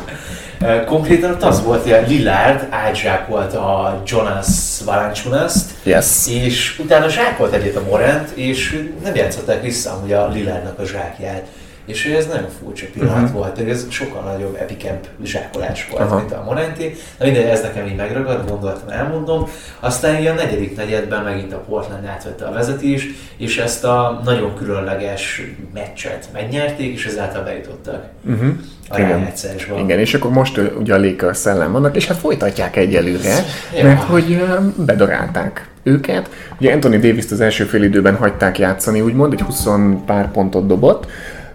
Konkrétan 0.87 1.31
ott 1.31 1.43
az 1.43 1.63
volt, 1.63 1.83
hogy 1.83 1.93
a 1.93 2.01
Lillard 2.07 2.67
átzsákolt 2.71 3.55
a 3.55 4.03
Jonas 4.07 4.47
Valanciunas-t, 4.85 5.71
yes. 5.83 6.27
és 6.27 6.79
utána 6.79 7.09
zsákolt 7.09 7.53
egyet 7.53 7.77
a 7.77 7.83
Morant, 7.91 8.31
és 8.31 8.87
nem 9.03 9.15
játszották 9.15 9.63
vissza 9.63 9.91
hogy 9.91 10.13
a 10.13 10.29
Lillardnak 10.29 10.79
a 10.79 10.85
zsákját. 10.85 11.47
És 11.89 12.05
ez 12.05 12.27
nagyon 12.27 12.49
furcsa 12.63 12.87
pillanat 12.93 13.23
uh-huh. 13.23 13.33
volt, 13.33 13.59
ez 13.59 13.87
sokkal 13.89 14.23
nagyobb 14.23 14.57
epicamp 14.61 15.07
zsákolás 15.25 15.89
volt, 15.91 16.03
uh-huh. 16.03 16.19
mint 16.19 16.33
a 16.33 16.43
Monenti. 16.47 16.95
Na 17.19 17.25
mindegy, 17.25 17.45
ez 17.45 17.63
nekem 17.63 17.87
így 17.87 17.97
megragad, 17.97 18.49
gondoltam, 18.49 18.89
elmondom. 18.89 19.49
Aztán 19.81 20.27
a 20.27 20.33
negyedik 20.33 20.77
negyedben 20.77 21.23
megint 21.23 21.53
a 21.53 21.59
Portland 21.59 22.07
átvette 22.07 22.45
a 22.45 22.53
vezetést, 22.53 23.09
és 23.37 23.59
ezt 23.59 23.85
a 23.85 24.21
nagyon 24.25 24.55
különleges 24.55 25.43
meccset 25.75 26.29
megnyerték, 26.33 26.95
és 26.95 27.07
ezáltal 27.07 27.43
bejutottak. 27.43 28.05
Uh-huh. 28.27 28.49
A 28.89 28.99
Igen. 28.99 29.33
Igen, 29.79 29.99
és 29.99 30.15
akkor 30.15 30.31
most 30.31 30.61
ugye 30.79 30.95
a 30.95 30.99
Lakers 30.99 31.37
szellem 31.37 31.73
vannak, 31.73 31.97
és 31.97 32.07
hát 32.07 32.17
folytatják 32.17 32.77
egyelőre, 32.77 33.45
ja. 33.77 33.85
mert 33.85 34.03
hogy 34.03 34.45
bedorálták 34.77 35.69
őket. 35.83 36.31
Ugye 36.61 36.73
Anthony 36.73 37.01
Davis-t 37.01 37.31
az 37.31 37.41
első 37.41 37.65
fél 37.65 37.83
időben 37.83 38.17
hagyták 38.17 38.59
játszani, 38.59 39.01
úgymond, 39.01 39.33
egy 39.33 39.41
20 39.41 39.67
pár 40.07 40.31
pontot 40.31 40.67
dobott, 40.67 41.07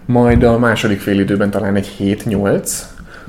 majd 0.06 0.42
a 0.42 0.58
második 0.58 1.00
fél 1.00 1.20
időben 1.20 1.50
talán 1.50 1.76
egy 1.76 1.96
7-8 1.98 2.70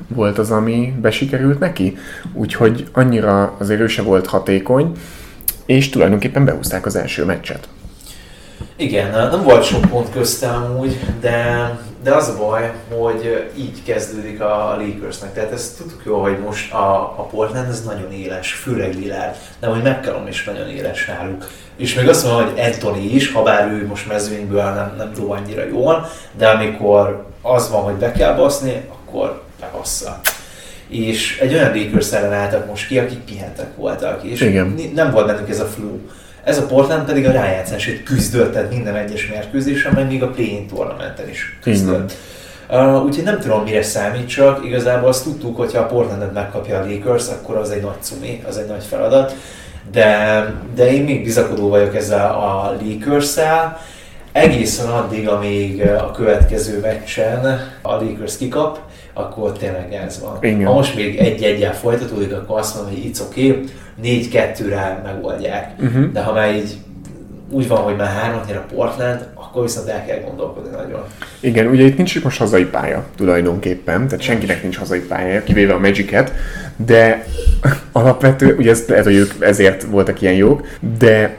volt 0.08 0.38
az, 0.38 0.50
ami 0.50 0.94
besikerült 1.00 1.58
neki, 1.58 1.96
úgyhogy 2.32 2.88
annyira 2.92 3.54
azért 3.58 3.80
ő 3.80 3.86
se 3.86 4.02
volt 4.02 4.26
hatékony, 4.26 4.92
és 5.66 5.88
tulajdonképpen 5.88 6.44
behúzták 6.44 6.86
az 6.86 6.96
első 6.96 7.24
meccset. 7.24 7.68
Igen, 8.76 9.30
nem 9.30 9.42
volt 9.42 9.64
sok 9.64 9.80
pont 9.80 10.10
közte 10.10 10.48
amúgy, 10.48 10.98
de, 11.20 11.70
de 12.02 12.14
az 12.14 12.28
a 12.28 12.36
baj, 12.38 12.72
hogy 12.88 13.50
így 13.58 13.82
kezdődik 13.82 14.40
a 14.40 14.76
Lakersnek. 14.80 15.32
Tehát 15.34 15.52
ezt 15.52 15.78
tudjuk 15.78 16.02
jó, 16.04 16.22
hogy 16.22 16.38
most 16.38 16.72
a, 16.72 17.00
a 17.00 17.26
Portland 17.30 17.68
ez 17.68 17.84
nagyon 17.84 18.12
éles, 18.12 18.52
főleg 18.52 18.94
Lillard, 18.94 19.36
de 19.60 19.66
hogy 19.66 19.82
McCallum 19.82 20.26
is 20.26 20.44
nagyon 20.44 20.68
éles 20.68 21.06
náluk. 21.06 21.46
És 21.76 21.94
még 21.94 22.08
azt 22.08 22.24
mondom, 22.24 22.44
hogy 22.44 22.60
Anthony 22.60 23.14
is, 23.14 23.32
ha 23.32 23.42
bár 23.42 23.68
ő 23.72 23.86
most 23.86 24.08
mezőnyből 24.08 24.62
nem, 24.62 24.94
nem 24.96 25.12
dob 25.14 25.30
annyira 25.30 25.64
jól, 25.64 26.08
de 26.38 26.48
amikor 26.48 27.26
az 27.42 27.70
van, 27.70 27.82
hogy 27.82 27.94
be 27.94 28.12
kell 28.12 28.34
baszni, 28.34 28.88
akkor 28.90 29.42
bebassza. 29.60 30.20
És 30.88 31.38
egy 31.38 31.54
olyan 31.54 31.76
Lakers 31.76 32.12
ellen 32.12 32.32
álltak 32.32 32.66
most 32.66 32.86
ki, 32.86 32.98
akik 32.98 33.18
pihentek 33.18 33.76
voltak, 33.76 34.22
és 34.22 34.40
Igen. 34.40 34.74
nem 34.94 35.10
volt 35.10 35.26
bennük 35.26 35.48
ez 35.48 35.60
a 35.60 35.66
flow. 35.66 35.98
Ez 36.46 36.58
a 36.58 36.66
Portland 36.66 37.06
pedig 37.06 37.26
a 37.26 37.30
rájátszásért 37.30 38.02
küzdött, 38.02 38.52
tehát 38.52 38.70
minden 38.70 38.96
egyes 38.96 39.28
mérkőzésen, 39.28 39.92
meg 39.92 40.06
még 40.06 40.22
a 40.22 40.28
play-in 40.28 40.66
tournamenten 40.66 41.28
is 41.28 41.58
küzdött. 41.62 42.12
Uh, 42.70 43.04
úgyhogy 43.04 43.24
nem 43.24 43.38
tudom, 43.38 43.62
mire 43.62 43.82
számít, 43.82 44.28
csak 44.28 44.64
igazából 44.64 45.08
azt 45.08 45.24
tudtuk, 45.24 45.56
hogy 45.56 45.72
ha 45.72 45.78
a 45.78 45.86
Portlandet 45.86 46.32
megkapja 46.32 46.78
a 46.78 46.86
Lakers, 46.86 47.28
akkor 47.28 47.56
az 47.56 47.70
egy 47.70 47.82
nagy 47.82 48.02
cumi, 48.02 48.42
az 48.48 48.56
egy 48.56 48.66
nagy 48.66 48.84
feladat 48.84 49.34
de, 49.90 50.44
de 50.74 50.92
én 50.92 51.04
még 51.04 51.24
bizakodó 51.24 51.68
vagyok 51.68 51.96
ezzel 51.96 52.30
a 52.30 52.76
lakers 52.82 53.36
-el. 53.36 53.80
Egészen 54.36 54.88
addig, 54.88 55.28
amíg 55.28 55.82
a 55.82 56.10
következő 56.10 56.80
meccsen 56.80 57.44
a 57.82 57.92
Lakers 57.92 58.36
kikap, 58.36 58.80
akkor 59.12 59.52
tényleg 59.52 59.92
ez 59.92 60.20
van. 60.20 60.38
Igen. 60.40 60.66
Ha 60.66 60.72
most 60.72 60.96
még 60.96 61.16
egy-egyel 61.16 61.74
folytatódik, 61.74 62.32
akkor 62.32 62.58
azt 62.58 62.74
mondom, 62.74 62.92
hogy 62.92 63.10
it's 63.10 63.20
okay, 63.20 63.64
4-2-re 64.02 65.00
megoldják. 65.04 65.72
Uh-huh. 65.80 66.12
De 66.12 66.22
ha 66.22 66.32
már 66.32 66.54
így 66.54 66.76
úgy 67.50 67.68
van, 67.68 67.78
hogy 67.78 67.96
már 67.96 68.08
hármat 68.08 68.46
nyer 68.46 68.56
a 68.56 68.74
Portland, 68.74 69.26
akkor 69.34 69.62
viszont 69.62 69.88
el 69.88 70.04
kell 70.04 70.20
gondolkodni 70.20 70.76
nagyon. 70.76 71.04
Igen, 71.40 71.66
ugye 71.66 71.84
itt 71.84 71.96
nincs 71.96 72.22
most 72.22 72.38
hazai 72.38 72.64
pálya 72.64 73.04
tulajdonképpen, 73.16 74.08
tehát 74.08 74.24
senkinek 74.24 74.62
nincs 74.62 74.76
hazai 74.76 75.00
pálya, 75.00 75.42
kivéve 75.42 75.74
a 75.74 75.78
Magic-et, 75.78 76.32
de 76.76 77.26
alapvető, 77.92 78.56
ugye 78.56 78.70
ez, 78.70 78.84
ez, 78.88 79.04
hogy 79.04 79.14
ők 79.14 79.32
ezért 79.40 79.82
voltak 79.82 80.20
ilyen 80.20 80.34
jók, 80.34 80.66
de 80.98 81.36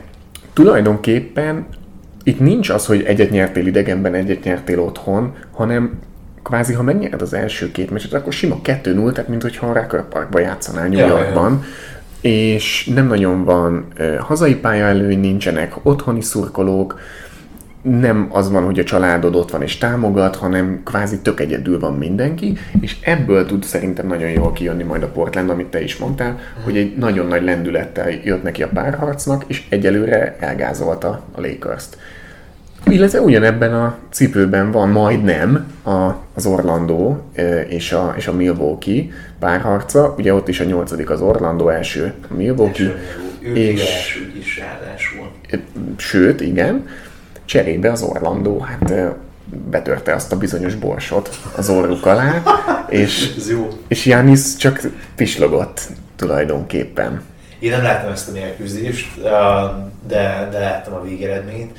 tulajdonképpen 0.54 1.66
itt 2.28 2.40
nincs 2.40 2.70
az, 2.70 2.86
hogy 2.86 3.04
egyet 3.04 3.30
nyertél 3.30 3.68
idegenben, 3.68 4.14
egyet 4.14 4.44
nyertél 4.44 4.80
otthon, 4.80 5.34
hanem 5.52 6.00
kvázi, 6.44 6.74
ha 6.74 6.84
megnyered 6.84 7.22
az 7.22 7.34
első 7.34 7.72
két 7.72 7.92
meccset, 7.92 8.14
akkor 8.14 8.34
sima 8.34 8.60
2-0, 8.64 9.12
tehát 9.12 9.30
mint 9.30 9.42
hogyha 9.42 9.68
a 9.68 9.74
Racker 9.74 10.08
Parkban 10.08 10.42
játszanál 10.42 10.88
New 10.88 11.08
Yorkban. 11.08 11.52
Ja, 11.52 11.60
ja. 12.22 12.32
És 12.32 12.92
nem 12.96 13.08
nagyon 13.08 13.44
van 13.44 13.88
uh, 14.00 14.16
hazai 14.16 14.56
pályaelőny, 14.56 15.20
nincsenek 15.20 15.74
otthoni 15.84 16.22
szurkolók, 16.22 17.00
nem 17.82 18.28
az 18.32 18.52
van, 18.52 18.64
hogy 18.64 18.80
a 18.80 18.84
családod 18.84 19.36
ott 19.36 19.52
van 19.52 19.62
és 19.62 19.78
támogat, 19.78 20.36
hanem 20.36 20.82
kvázi 20.84 21.20
tök 21.20 21.40
egyedül 21.40 21.80
van 21.80 21.94
mindenki, 21.94 22.58
és 22.82 22.98
ebből 23.02 23.46
tud 23.46 23.64
szerintem 23.64 24.08
nagyon 24.08 24.30
jól 24.30 24.52
kijönni 24.52 24.84
majd 24.84 25.04
a 25.04 25.08
Portland, 25.08 25.50
amit 25.50 25.68
te 25.68 25.84
is 25.84 25.98
mondtál, 25.98 26.40
hogy 26.64 26.78
egy 26.78 26.98
nagyon 26.98 27.28
nagy 27.28 27.44
lendülettel 27.44 28.10
jött 28.10 28.44
neki 28.44 28.64
a 28.64 28.70
párharcnak, 28.74 29.44
és 29.48 29.66
egyelőre 29.70 30.36
elgázolta 30.40 31.22
a 31.32 31.42
Lakers-t. 31.42 31.98
Illetve 32.90 33.22
ugyanebben 33.22 33.74
a 33.74 33.98
cipőben 34.10 34.72
van 34.72 34.90
majdnem 34.90 35.72
a, 35.84 36.12
az 36.34 36.46
Orlando 36.46 37.18
és 37.68 37.92
a, 37.92 38.14
és 38.18 38.28
a 38.28 38.34
Milwaukee 38.34 39.04
párharca. 39.40 40.14
Ugye 40.18 40.34
ott 40.34 40.48
is 40.48 40.60
a 40.60 40.64
nyolcadik 40.64 41.10
az 41.10 41.22
Orlando 41.22 41.68
első, 41.68 42.14
a 42.30 42.34
Milwaukee. 42.34 42.96
és, 43.40 43.82
és 43.82 44.22
is 44.40 44.58
ráadásul. 44.58 45.28
Sőt, 45.98 46.42
igen 46.42 46.86
Cserébe 47.48 47.92
az 47.92 48.02
Orlandó, 48.02 48.60
hát 48.60 48.94
betörte 49.70 50.14
azt 50.14 50.32
a 50.32 50.38
bizonyos 50.38 50.76
borsot 50.76 51.40
az 51.56 51.70
orruk 51.70 52.06
alá, 52.06 52.42
és, 52.90 53.36
és 53.88 54.06
Janis 54.06 54.56
csak 54.56 54.82
pislogott 55.16 55.82
tulajdonképpen. 56.16 57.22
Én 57.60 57.72
nem 57.72 57.84
láttam 57.84 58.12
ezt 58.12 58.30
a 58.30 58.32
mérkőzést, 58.32 59.22
de, 60.08 60.48
de 60.52 60.60
láttam 60.60 60.94
a 60.94 61.02
végeredményt, 61.02 61.78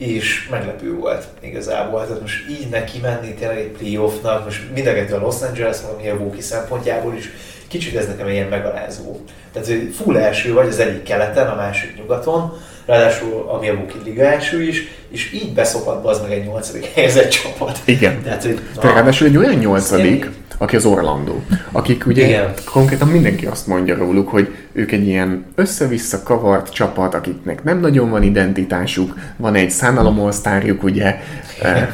és 0.00 0.48
meglepő 0.50 0.94
volt 0.94 1.24
igazából. 1.40 2.06
Tehát 2.06 2.20
most 2.20 2.48
így 2.50 2.68
neki 2.70 2.98
menni 2.98 3.34
tényleg 3.34 3.58
egy 3.58 3.70
playoffnak, 3.78 4.44
most 4.44 4.60
mind 4.74 5.12
a 5.12 5.18
Los 5.18 5.42
Angeles, 5.42 5.76
a 5.76 6.02
Milwaukee 6.02 6.42
szempontjából 6.42 7.14
is, 7.14 7.30
kicsit 7.68 7.96
ez 7.96 8.06
nekem 8.06 8.28
ilyen 8.28 8.48
megalázó. 8.48 9.20
Tehát, 9.52 9.68
hogy 9.68 9.94
full 9.96 10.16
első 10.16 10.52
vagy 10.52 10.68
az 10.68 10.78
egyik 10.78 11.02
keleten, 11.02 11.46
a 11.46 11.54
másik 11.54 11.96
nyugaton, 11.96 12.52
ráadásul 12.86 13.48
a 13.48 13.58
Milwaukee 13.58 14.02
Liga 14.04 14.22
első 14.22 14.62
is, 14.62 14.82
és 15.10 15.32
így 15.32 15.52
beszopott 15.52 16.04
az 16.04 16.20
meg 16.20 16.32
egy 16.32 16.44
nyolcadik 16.44 16.84
helyezett 16.94 17.28
csapat. 17.28 17.78
Igen. 17.84 18.22
Tehát, 18.22 18.42
hogy, 18.42 18.60
na, 18.74 18.92
ráadásul 18.92 19.26
egy 19.26 19.36
olyan 19.36 19.54
nyolcadik, 19.54 20.30
aki 20.62 20.76
az 20.76 20.84
Orlando, 20.84 21.34
akik 21.72 22.06
ugye 22.06 22.26
Igen. 22.26 22.52
konkrétan 22.72 23.08
mindenki 23.08 23.46
azt 23.46 23.66
mondja 23.66 23.96
róluk, 23.96 24.28
hogy 24.28 24.54
ők 24.72 24.92
egy 24.92 25.06
ilyen 25.06 25.44
össze-vissza 25.54 26.22
kavart 26.22 26.72
csapat, 26.72 27.14
akiknek 27.14 27.64
nem 27.64 27.80
nagyon 27.80 28.10
van 28.10 28.22
identitásuk, 28.22 29.14
van 29.36 29.54
egy 29.54 29.70
szánalomolsztárjuk, 29.70 30.82
ugye, 30.82 31.20
eh, 31.62 31.88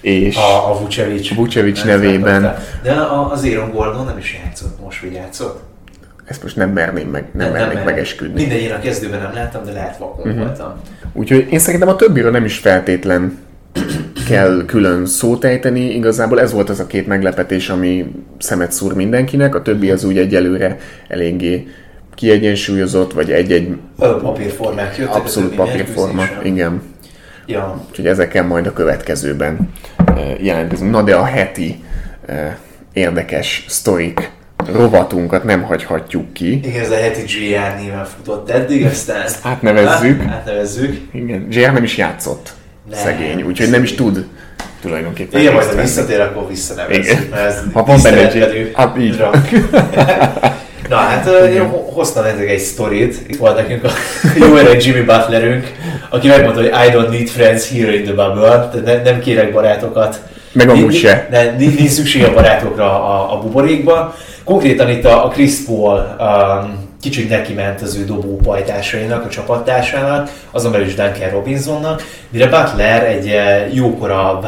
és 0.00 0.36
a, 0.36 0.70
a 0.70 0.78
Vucevic, 0.78 1.34
Vucevic 1.34 1.84
nevében. 1.84 2.56
De 2.82 2.92
az 3.32 3.44
Aaron 3.44 3.70
Gordon 3.70 4.04
nem 4.04 4.18
is 4.18 4.40
játszott, 4.44 4.82
most 4.84 5.00
hogy 5.00 5.12
játszott? 5.12 5.62
Ezt 6.24 6.42
most 6.42 6.56
nem 6.56 6.70
merném 6.70 7.08
meg, 7.08 7.24
nem, 7.32 7.52
nem 7.52 7.66
mernék 7.66 7.84
megesküdni. 7.84 8.40
Mindegy, 8.40 8.62
én 8.62 8.72
a 8.72 8.78
kezdőben 8.78 9.20
nem 9.20 9.32
láttam, 9.34 9.64
de 9.64 9.72
lehet 9.72 9.98
vakon 9.98 10.26
uh-huh. 10.26 10.46
voltam. 10.46 10.80
Úgyhogy 11.12 11.46
én 11.50 11.58
szerintem 11.58 11.88
a 11.88 11.96
többiről 11.96 12.30
nem 12.30 12.44
is 12.44 12.58
feltétlen 12.58 13.38
kell 14.26 14.64
külön 14.66 15.06
szót 15.06 15.44
ejteni. 15.44 15.80
Igazából 15.80 16.40
ez 16.40 16.52
volt 16.52 16.68
az 16.68 16.80
a 16.80 16.86
két 16.86 17.06
meglepetés, 17.06 17.68
ami 17.68 18.06
szemet 18.38 18.72
szúr 18.72 18.94
mindenkinek, 18.94 19.54
a 19.54 19.62
többi 19.62 19.90
az 19.90 20.04
úgy 20.04 20.18
egyelőre 20.18 20.78
eléggé 21.08 21.66
kiegyensúlyozott, 22.14 23.12
vagy 23.12 23.30
egy-egy... 23.30 23.76
Papírformák 23.98 24.96
jöttek. 24.96 25.14
Abszolút 25.14 25.54
papírforma, 25.54 26.22
igen. 26.42 26.82
Ja. 27.46 27.84
Úgyhogy 27.88 28.06
ezekkel 28.06 28.44
majd 28.44 28.66
a 28.66 28.72
következőben 28.72 29.72
jelentkezünk. 30.40 30.90
Na 30.90 31.02
de 31.02 31.14
a 31.14 31.24
heti 31.24 31.84
érdekes 32.92 33.64
sztorik 33.68 34.30
rovatunkat 34.72 35.44
nem 35.44 35.62
hagyhatjuk 35.62 36.32
ki. 36.32 36.52
Igen, 36.52 36.82
ez 36.82 36.90
a 36.90 36.94
heti 36.94 37.22
GR 37.22 37.80
néven 37.80 38.04
futott 38.04 38.50
eddig, 38.50 38.84
aztán... 38.84 39.22
Ezt 39.22 39.46
átnevezzük. 39.46 40.22
átnevezzük. 40.36 41.08
Igen, 41.12 41.48
GR 41.48 41.72
nem 41.72 41.84
is 41.84 41.96
játszott. 41.96 42.54
Nem, 42.90 42.98
szegény, 42.98 43.42
úgyhogy 43.42 43.70
nem 43.70 43.82
is 43.82 43.94
tud 43.94 44.26
tulajdonképpen. 44.80 45.40
Igen, 45.40 45.52
majd 45.52 45.66
ha 45.66 45.80
visszatér, 45.80 46.20
akkor 46.20 46.48
visszanevezzük. 46.48 47.32
Ha 47.72 47.84
van 47.84 48.02
benne 48.02 48.30
egy... 48.32 48.72
Hát 48.74 48.98
így. 48.98 49.16
Na 50.88 50.96
hát 50.96 51.28
én 51.52 51.68
hoztam 51.92 52.24
nektek 52.24 52.48
egy 52.48 52.58
sztorit. 52.58 53.20
Itt 53.28 53.36
volt 53.36 53.56
nekünk 53.56 53.84
a 53.84 53.90
jó 54.40 54.54
öreg 54.54 54.84
Jimmy 54.84 55.00
Butlerünk, 55.00 55.72
aki 56.10 56.28
megmondta, 56.28 56.60
hogy 56.60 56.70
I 56.86 56.90
don't 56.92 57.10
need 57.10 57.28
friends 57.28 57.70
here 57.70 57.94
in 57.94 58.02
the 58.02 58.12
bubble, 58.12 58.70
tehát 58.84 59.04
nem 59.04 59.20
kérek 59.20 59.52
barátokat. 59.52 60.20
Meg 60.52 60.68
amúgy 60.68 60.94
se. 60.94 61.28
Nincs 61.58 61.90
szükség 61.90 62.24
a 62.24 62.32
barátokra 62.32 62.84
a, 62.84 63.32
a 63.34 63.38
buborékban. 63.38 64.14
Konkrétan 64.44 64.90
itt 64.90 65.04
a, 65.04 65.24
a 65.24 65.28
Chris 65.28 65.54
Paul 65.66 66.16
um, 66.20 66.85
kicsit 67.00 67.28
neki 67.28 67.52
ment 67.52 67.80
az 67.80 67.96
ő 67.96 68.04
dobó 68.04 68.36
pajtásainak, 68.36 69.24
a 69.24 69.28
csapattársának, 69.28 70.30
azon 70.50 70.72
belül 70.72 70.86
is 70.86 70.94
Duncan 70.94 71.30
Robinsonnak, 71.30 72.02
mire 72.30 72.46
Butler 72.46 73.04
egy 73.04 73.28
eh, 73.28 73.74
jókora 73.74 74.40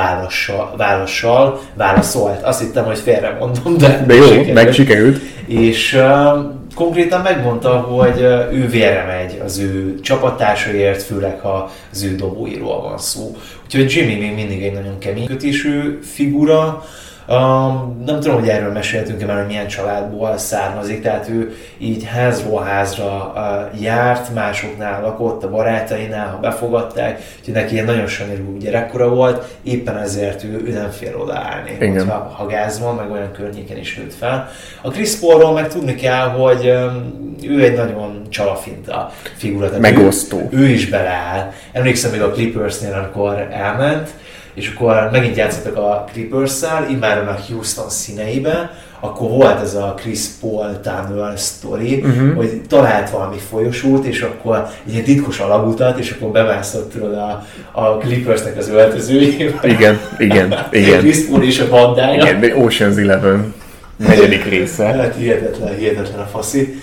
válaszsal 0.77 1.61
válaszolt. 1.77 2.43
Azt 2.43 2.61
hittem, 2.61 2.85
hogy 2.85 2.99
félre 2.99 3.37
mondom, 3.41 3.77
de, 3.79 4.05
de 4.07 4.15
jó, 4.15 4.23
sikerült. 4.23 4.55
meg 4.55 4.73
sikerült. 4.73 5.21
És 5.47 5.95
uh, 5.95 6.45
konkrétan 6.75 7.21
megmondta, 7.21 7.71
hogy 7.71 8.21
uh, 8.21 8.53
ő 8.53 8.69
vére 8.69 9.05
megy 9.05 9.41
az 9.45 9.59
ő 9.59 10.01
csapattársaiért, 10.01 11.03
főleg 11.03 11.41
ha 11.41 11.71
az 11.93 12.03
ő 12.03 12.15
dobóiról 12.15 12.81
van 12.81 12.99
szó. 12.99 13.37
Úgyhogy 13.65 13.93
Jimmy 13.93 14.15
még 14.15 14.35
mindig 14.35 14.63
egy 14.63 14.73
nagyon 14.73 14.99
kemény 14.99 15.27
kötésű 15.27 15.99
figura, 16.03 16.85
Um, 17.31 18.03
nem 18.07 18.21
tudom, 18.21 18.39
hogy 18.39 18.49
erről 18.49 18.73
meséltünk-e 18.73 19.27
már, 19.27 19.37
hogy 19.37 19.47
milyen 19.47 19.67
családból 19.67 20.39
származik, 20.39 21.03
tehát 21.03 21.29
ő 21.29 21.57
így 21.79 22.05
házról 22.05 22.63
házra 22.63 23.33
uh, 23.35 23.83
járt, 23.83 24.35
másoknál 24.35 25.03
lakott, 25.03 25.45
a 25.45 25.51
barátainál, 25.51 26.31
ha 26.31 26.39
befogadták, 26.39 27.21
úgyhogy 27.39 27.55
neki 27.55 27.73
ilyen 27.73 27.85
nagyon 27.85 28.07
sanyarú 28.07 28.57
gyerekkora 28.59 29.09
volt, 29.09 29.57
éppen 29.63 29.97
ezért 29.97 30.45
ő, 30.45 30.63
ő 30.67 30.73
nem 30.73 30.91
fél 30.91 31.17
odaállni, 31.17 31.77
hogyha 31.79 32.35
ha 32.37 32.47
gáz 32.47 32.81
van, 32.81 32.95
meg 32.95 33.11
olyan 33.11 33.33
környéken 33.33 33.77
is 33.77 33.97
nőtt 33.97 34.15
fel. 34.15 34.49
A 34.83 34.89
Chris 34.89 35.15
Paulról 35.15 35.53
meg 35.53 35.69
tudni 35.69 35.95
kell, 35.95 36.29
hogy 36.29 36.69
um, 36.71 37.37
ő 37.43 37.65
egy 37.65 37.77
nagyon 37.77 38.23
csalafinta 38.29 39.13
figura. 39.37 39.79
Megosztó. 39.79 40.49
Ő, 40.51 40.59
ő 40.59 40.69
is 40.69 40.89
beleáll. 40.89 41.53
Emlékszem 41.73 42.11
még 42.11 42.23
a 42.23 42.31
Clippersnél, 42.31 42.93
amikor 42.93 43.49
elment, 43.51 44.11
és 44.59 44.73
akkor 44.75 45.09
megint 45.13 45.37
játszottak 45.37 45.77
a 45.77 46.05
Clippers-szel, 46.13 46.87
immáron 46.91 47.27
a 47.27 47.39
Houston 47.49 47.91
színeibe, 47.91 48.71
akkor 49.01 49.29
volt 49.29 49.61
ez 49.63 49.75
a 49.75 49.95
Chris 49.97 50.21
Paul 50.41 50.81
tunnel 50.81 51.37
story, 51.37 51.95
uh-huh. 51.95 52.35
hogy 52.35 52.61
talált 52.69 53.11
valami 53.11 53.37
folyosót, 53.51 54.05
és 54.05 54.21
akkor 54.23 54.69
egy 54.87 54.93
ilyen 54.93 55.05
titkos 55.05 55.39
alagutat, 55.39 55.99
és 55.99 56.11
akkor 56.11 56.29
bemászott 56.29 56.93
tudod 56.93 57.15
a, 57.15 57.47
a 57.73 57.97
Clippersnek 57.97 58.57
az 58.57 58.69
öltözőjébe. 58.69 59.61
Igen, 59.63 60.01
igen, 60.19 60.55
igen. 60.71 60.99
Chris 60.99 61.27
Paul 61.27 61.43
és 61.43 61.61
a 61.61 61.69
bandája. 61.69 62.37
Igen, 62.37 62.53
Ocean's 62.57 62.99
Eleven 62.99 63.55
negyedik 63.97 64.45
része. 64.45 64.85
Hát 64.85 65.15
hihetetlen, 65.17 65.77
hihetetlen 65.77 66.21
a 66.21 66.27
faszi. 66.27 66.83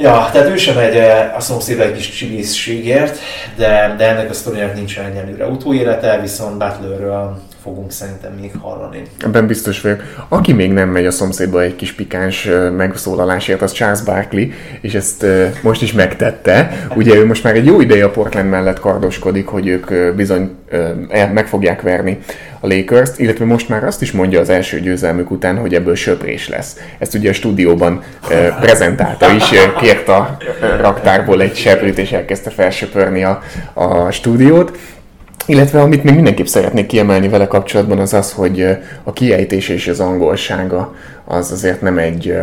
Ja, 0.00 0.28
tehát 0.32 0.48
ő 0.48 0.56
sem 0.56 0.74
megy 0.74 0.96
eh, 0.96 1.36
a 1.36 1.40
szomszéd 1.40 1.80
egy 1.80 1.92
kis 1.92 2.10
csigészségért, 2.10 3.18
de, 3.56 3.94
de 3.96 4.08
ennek 4.08 4.30
a 4.30 4.32
sztorinak 4.32 4.74
nincsen 4.74 5.04
egyelőre 5.04 5.46
utóélete, 5.46 6.20
viszont 6.20 6.58
Butlerről 6.58 7.42
fogunk 7.68 7.92
szerintem 7.92 8.32
még 8.40 8.52
hallani. 8.60 9.02
Ebben 9.20 9.46
biztos 9.46 9.80
vagyok. 9.80 10.02
Aki 10.28 10.52
még 10.52 10.72
nem 10.72 10.88
megy 10.88 11.06
a 11.06 11.10
szomszédba 11.10 11.62
egy 11.62 11.76
kis 11.76 11.92
pikáns 11.92 12.48
megszólalásért, 12.76 13.62
az 13.62 13.72
Charles 13.72 14.02
Barkley, 14.02 14.46
és 14.80 14.94
ezt 14.94 15.26
most 15.62 15.82
is 15.82 15.92
megtette. 15.92 16.86
Ugye 16.94 17.14
ő 17.14 17.26
most 17.26 17.44
már 17.44 17.54
egy 17.54 17.66
jó 17.66 17.80
ideje 17.80 18.04
a 18.04 18.10
Portland 18.10 18.50
mellett 18.50 18.80
kardoskodik, 18.80 19.46
hogy 19.46 19.66
ők 19.66 20.14
bizony 20.14 20.50
meg 21.32 21.46
fogják 21.46 21.82
verni 21.82 22.18
a 22.60 22.66
lakers 22.66 23.10
illetve 23.16 23.44
most 23.44 23.68
már 23.68 23.84
azt 23.84 24.02
is 24.02 24.12
mondja 24.12 24.40
az 24.40 24.48
első 24.48 24.80
győzelmük 24.80 25.30
után, 25.30 25.56
hogy 25.56 25.74
ebből 25.74 25.94
söprés 25.94 26.48
lesz. 26.48 26.76
Ezt 26.98 27.14
ugye 27.14 27.30
a 27.30 27.32
stúdióban 27.32 28.02
prezentálta 28.60 29.32
is, 29.32 29.44
kért 29.80 30.08
a 30.08 30.36
raktárból 30.80 31.42
egy 31.42 31.56
seprűt, 31.56 31.98
és 31.98 32.12
elkezdte 32.12 32.50
felsöpörni 32.50 33.24
a, 33.24 33.42
a 33.74 34.10
stúdiót. 34.10 34.78
Illetve 35.48 35.80
amit 35.80 36.04
még 36.04 36.14
mindenképp 36.14 36.46
szeretnék 36.46 36.86
kiemelni 36.86 37.28
vele 37.28 37.46
kapcsolatban 37.46 37.98
az 37.98 38.14
az, 38.14 38.32
hogy 38.32 38.66
a 39.02 39.12
kiejtése 39.12 39.72
és 39.72 39.88
az 39.88 40.00
angolsága 40.00 40.94
az 41.24 41.52
azért 41.52 41.80
nem 41.80 41.98
egy, 41.98 42.34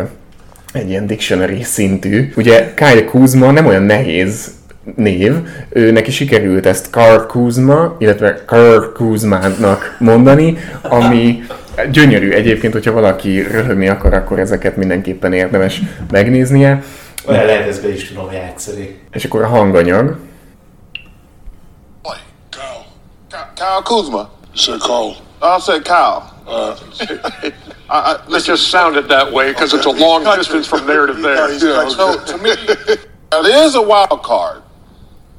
egy 0.72 0.88
ilyen 0.88 1.06
dictionary 1.06 1.62
szintű. 1.62 2.32
Ugye 2.36 2.74
Kyle 2.74 3.04
Kuzma 3.04 3.50
nem 3.50 3.66
olyan 3.66 3.82
nehéz 3.82 4.50
név, 4.96 5.34
ő 5.68 5.90
neki 5.90 6.10
sikerült 6.10 6.66
ezt 6.66 6.90
Karl 6.90 7.26
Kuzma, 7.26 7.96
illetve 7.98 8.42
Karl 8.46 8.92
Kuzmának 8.94 9.96
mondani, 9.98 10.58
ami 10.82 11.42
gyönyörű 11.90 12.30
egyébként, 12.30 12.72
hogyha 12.72 12.92
valaki 12.92 13.40
röhögni 13.40 13.88
akar, 13.88 14.14
akkor 14.14 14.38
ezeket 14.38 14.76
mindenképpen 14.76 15.32
érdemes 15.32 15.80
megnéznie. 16.10 16.82
Olyan 17.28 17.44
lehet, 17.44 17.68
ezt 17.68 17.82
be 17.82 17.92
is 17.92 18.08
tudom 18.08 18.32
játszani. 18.32 18.98
És 19.12 19.24
akkor 19.24 19.42
a 19.42 19.46
hanganyag. 19.46 20.16
Kyle 23.56 23.82
Kuzma. 23.82 24.30
Say 24.54 24.78
Carl. 24.78 25.16
I'll 25.42 25.60
say 25.60 25.80
Kyle. 25.80 26.32
Uh, 26.46 26.76
I, 27.88 27.98
I, 27.98 28.26
let's 28.28 28.46
just 28.46 28.70
sound 28.70 28.96
it 28.96 29.08
that 29.08 29.32
way 29.32 29.52
because 29.52 29.74
it's 29.74 29.86
a 29.86 29.90
long 29.90 30.24
distance 30.24 30.66
from 30.66 30.86
there 30.86 31.06
to 31.06 31.12
there. 31.14 31.50
Yeah, 31.52 31.88
so 31.88 32.22
to 32.24 32.38
me, 32.38 32.54
there 33.30 33.64
is 33.64 33.74
a 33.74 33.82
wild 33.82 34.22
card. 34.22 34.62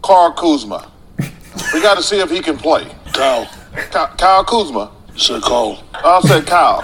Carl 0.02 0.32
Kuzma. 0.34 0.90
We 1.74 1.82
got 1.82 1.98
to 1.98 2.04
see 2.04 2.20
if 2.20 2.30
he 2.30 2.40
can 2.40 2.58
play. 2.58 2.88
Kyle. 3.14 3.48
Kyle 4.18 4.44
Kuzma. 4.44 4.92
Say 5.16 5.40
Kyle. 5.40 5.84
I'll 5.94 6.22
say 6.22 6.42
Kyle. 6.42 6.82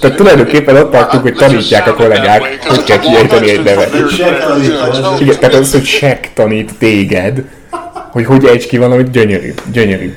Tehát 0.00 0.16
tulajdonképpen 0.16 0.76
ott 0.76 0.90
tartunk, 0.90 1.22
hogy 1.22 1.34
tanítják 1.34 1.86
a 1.86 1.94
kollégák, 1.94 2.66
hogy 2.66 2.84
kell 2.84 2.98
kiejteni 2.98 3.50
egy 3.50 3.62
nevet. 3.62 3.94
Igen, 5.20 5.38
tehát 5.38 5.54
az, 5.54 5.72
hogy 5.72 5.84
Shaq 5.84 6.28
tanít 6.34 6.78
téged, 6.78 7.44
hogy 8.10 8.24
hogy 8.24 8.44
ejts 8.44 8.66
ki 8.66 8.78
valamit, 8.78 9.10
gyönyörű, 9.10 9.54
gyönyörű. 9.72 10.14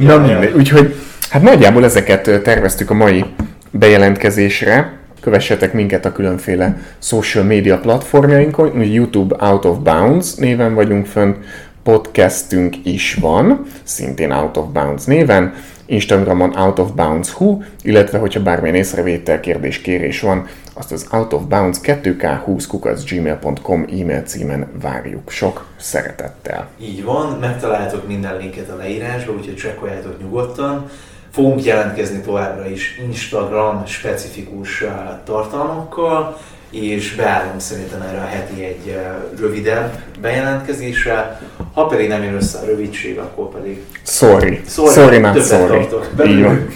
Na 0.00 0.18
mindegy, 0.18 0.54
úgyhogy 0.56 0.94
hát 1.30 1.42
nagyjából 1.42 1.84
ezeket 1.84 2.42
terveztük 2.42 2.90
a 2.90 2.94
mai 2.94 3.24
bejelentkezésre. 3.70 4.98
Kövessetek 5.20 5.72
minket 5.72 6.04
a 6.04 6.12
különféle 6.12 6.78
social 6.98 7.44
media 7.44 7.78
platformjainkon, 7.78 8.82
YouTube 8.82 9.36
Out 9.38 9.64
of 9.64 9.78
Bounds 9.78 10.34
néven 10.34 10.74
vagyunk 10.74 11.06
fönt, 11.06 11.36
podcastünk 11.82 12.76
is 12.82 13.14
van, 13.20 13.66
szintén 13.82 14.32
Out 14.32 14.56
of 14.56 14.66
Bounds 14.72 15.04
néven, 15.04 15.54
Instagramon 15.90 16.56
Out 16.56 16.78
of 16.78 16.90
Bounds 16.90 17.30
Hu, 17.30 17.62
illetve 17.82 18.18
hogyha 18.18 18.42
bármilyen 18.42 18.76
észrevétel, 18.76 19.40
kérdés, 19.40 19.80
kérés 19.80 20.20
van, 20.20 20.46
azt 20.74 20.92
az 20.92 21.06
Out 21.10 21.32
of 21.32 21.42
Bounds 21.42 21.78
2k20 21.82 23.02
gmail.com 23.10 23.82
e-mail 23.82 24.22
címen 24.22 24.68
várjuk 24.80 25.30
sok 25.30 25.66
szeretettel. 25.76 26.68
Így 26.80 27.04
van, 27.04 27.38
megtaláltok 27.38 28.06
minden 28.06 28.36
linket 28.36 28.70
a 28.70 28.76
leírásban, 28.76 29.36
úgyhogy 29.36 29.56
csekkoljátok 29.56 30.20
nyugodtan. 30.20 30.90
Fogunk 31.30 31.64
jelentkezni 31.64 32.20
továbbra 32.20 32.68
is 32.68 33.00
Instagram 33.06 33.86
specifikus 33.86 34.84
tartalmakkal, 35.24 36.38
és 36.70 37.14
beállom 37.14 37.58
szerintem 37.58 38.02
erre 38.02 38.20
a 38.20 38.26
heti 38.26 38.64
egy 38.64 38.98
rövidebb 39.38 40.02
bejelentkezésre. 40.20 41.40
Ha 41.80 41.86
pedig 41.86 42.08
nem 42.08 42.22
jön 42.22 42.34
össze 42.34 42.58
a 42.58 42.64
rövidség, 42.64 43.18
akkor 43.18 43.48
pedig... 43.48 43.84
Sorry. 44.02 44.60
Sorry, 44.66 44.92
sorry 44.92 45.18
not 45.18 45.44
sorry. 45.44 45.86
Így 46.26 46.42
van. 46.42 46.68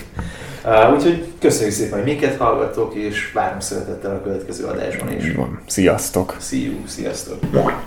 Uh, 0.64 0.94
úgyhogy 0.94 1.24
köszönjük 1.40 1.74
szépen, 1.74 1.98
hogy 1.98 2.04
minket 2.04 2.36
hallgattok, 2.36 2.94
és 2.94 3.32
várom 3.32 3.60
szeretettel 3.60 4.10
a 4.10 4.22
következő 4.22 4.64
adásban 4.64 5.12
is. 5.12 5.24
Így 5.24 5.36
van. 5.36 5.60
Sziasztok! 5.66 6.36
See 6.40 6.60
you. 6.60 6.74
Sziasztok! 6.86 7.38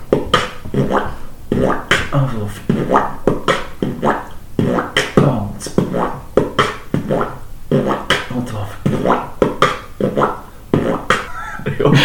Ott 0.10 0.38